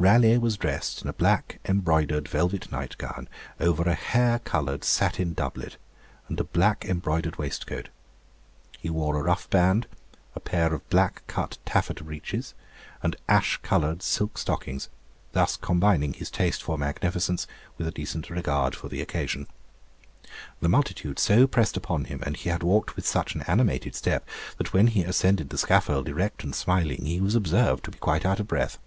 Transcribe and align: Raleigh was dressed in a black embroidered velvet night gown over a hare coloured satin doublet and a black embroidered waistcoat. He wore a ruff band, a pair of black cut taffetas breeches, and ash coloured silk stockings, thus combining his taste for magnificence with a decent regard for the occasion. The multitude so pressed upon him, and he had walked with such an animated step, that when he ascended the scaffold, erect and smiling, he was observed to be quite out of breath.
Raleigh 0.00 0.38
was 0.38 0.56
dressed 0.56 1.02
in 1.02 1.08
a 1.08 1.12
black 1.12 1.58
embroidered 1.64 2.28
velvet 2.28 2.70
night 2.70 2.96
gown 2.98 3.28
over 3.58 3.82
a 3.82 3.94
hare 3.94 4.38
coloured 4.38 4.84
satin 4.84 5.32
doublet 5.32 5.76
and 6.28 6.38
a 6.38 6.44
black 6.44 6.84
embroidered 6.84 7.34
waistcoat. 7.36 7.88
He 8.78 8.90
wore 8.90 9.18
a 9.18 9.24
ruff 9.24 9.50
band, 9.50 9.88
a 10.36 10.38
pair 10.40 10.72
of 10.72 10.88
black 10.88 11.26
cut 11.26 11.58
taffetas 11.66 12.04
breeches, 12.06 12.54
and 13.02 13.16
ash 13.28 13.56
coloured 13.62 14.04
silk 14.04 14.38
stockings, 14.38 14.88
thus 15.32 15.56
combining 15.56 16.12
his 16.12 16.30
taste 16.30 16.62
for 16.62 16.78
magnificence 16.78 17.44
with 17.76 17.88
a 17.88 17.90
decent 17.90 18.30
regard 18.30 18.76
for 18.76 18.88
the 18.88 19.00
occasion. 19.02 19.48
The 20.60 20.68
multitude 20.68 21.18
so 21.18 21.48
pressed 21.48 21.76
upon 21.76 22.04
him, 22.04 22.22
and 22.24 22.36
he 22.36 22.50
had 22.50 22.62
walked 22.62 22.94
with 22.94 23.04
such 23.04 23.34
an 23.34 23.42
animated 23.48 23.96
step, 23.96 24.24
that 24.58 24.72
when 24.72 24.86
he 24.86 25.02
ascended 25.02 25.50
the 25.50 25.58
scaffold, 25.58 26.08
erect 26.08 26.44
and 26.44 26.54
smiling, 26.54 27.04
he 27.04 27.20
was 27.20 27.34
observed 27.34 27.82
to 27.86 27.90
be 27.90 27.98
quite 27.98 28.24
out 28.24 28.38
of 28.38 28.46
breath. 28.46 28.78